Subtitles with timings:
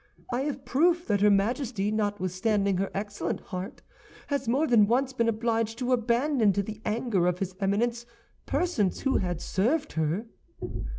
[0.33, 3.83] I have proof that her Majesty, notwithstanding her excellent heart,
[4.29, 8.07] has more than once been obliged to abandon to the anger of his Eminence
[8.47, 10.25] persons who had served her."